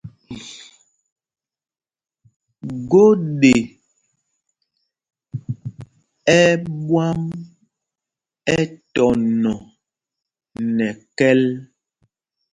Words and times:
Gode 2.89 3.53
ɛ̂ 6.39 6.47
ɓwǎm 6.85 7.21
ɛtɔnɔ 8.55 9.53
nɛ 10.75 10.87
kɛ́l. 11.17 11.41